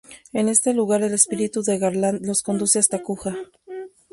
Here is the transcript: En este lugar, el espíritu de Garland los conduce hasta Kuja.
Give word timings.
En 0.33 0.49
este 0.49 0.73
lugar, 0.73 1.03
el 1.03 1.13
espíritu 1.13 1.61
de 1.61 1.77
Garland 1.77 2.25
los 2.25 2.41
conduce 2.41 2.79
hasta 2.79 3.03
Kuja. 3.03 3.37